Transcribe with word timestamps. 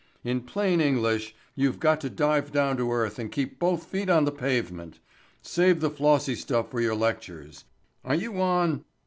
In 0.23 0.41
plain 0.41 0.81
English 0.81 1.35
you've 1.53 1.79
got 1.79 2.01
to 2.01 2.09
dive 2.09 2.51
down 2.51 2.75
to 2.77 2.91
earth 2.91 3.19
and 3.19 3.31
keep 3.31 3.59
both 3.59 3.85
feet 3.85 4.09
on 4.09 4.25
the 4.25 4.31
pavement. 4.31 4.99
Save 5.43 5.79
the 5.79 5.91
flossy 5.91 6.33
stuff 6.33 6.71
for 6.71 6.81
your 6.81 6.95
lectures. 6.95 7.65
Are 8.03 8.15
you 8.15 8.41
on?" 8.41 8.83